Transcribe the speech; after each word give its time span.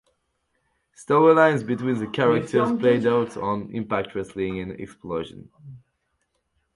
Storylines 0.95 1.63
between 1.63 1.99
the 1.99 2.07
characters 2.07 2.71
played 2.79 3.05
out 3.05 3.37
on 3.37 3.69
"Impact 3.71 4.15
Wrestling" 4.15 4.59
and 4.59 4.71
"Xplosion". 4.71 5.49